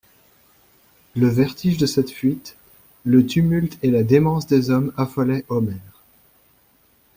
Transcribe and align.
Le 1.15 1.27
vertige 1.27 1.77
de 1.77 1.85
cette 1.85 2.09
fuite, 2.09 2.57
le 3.05 3.23
tumulte 3.23 3.77
et 3.83 3.91
la 3.91 4.01
démence 4.01 4.47
des 4.47 4.71
hommes 4.71 4.91
affolaient 4.97 5.45
Omer. 5.47 6.01